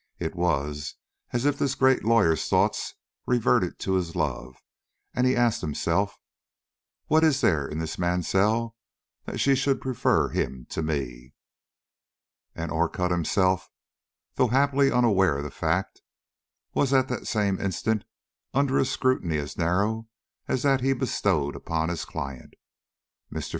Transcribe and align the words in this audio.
It 0.17 0.33
was 0.33 0.95
as 1.29 1.45
if 1.45 1.59
this 1.59 1.75
great 1.75 2.03
lawyer's 2.03 2.49
thoughts 2.49 2.95
reverted 3.27 3.77
to 3.81 3.93
his 3.93 4.15
love, 4.15 4.55
and 5.13 5.27
he 5.27 5.35
asked 5.35 5.61
himself: 5.61 6.17
"What 7.05 7.23
is 7.23 7.41
there 7.41 7.67
in 7.67 7.77
this 7.77 7.99
Mansell 7.99 8.75
that 9.25 9.37
she 9.39 9.53
should 9.53 9.79
prefer 9.79 10.29
him 10.29 10.65
to 10.71 10.81
me?" 10.81 11.35
And 12.55 12.71
Orcutt 12.71 13.11
himself, 13.11 13.69
though 14.37 14.47
happily 14.47 14.91
unaware 14.91 15.37
of 15.37 15.43
the 15.43 15.51
fact, 15.51 16.01
was 16.73 16.91
at 16.93 17.07
that 17.09 17.27
same 17.27 17.61
instant 17.61 18.03
under 18.55 18.79
a 18.79 18.85
scrutiny 18.85 19.37
as 19.37 19.55
narrow 19.55 20.07
as 20.47 20.63
that 20.63 20.81
he 20.81 20.93
bestowed 20.93 21.55
upon 21.55 21.89
his 21.89 22.05
client. 22.05 22.55
Mr. 23.31 23.49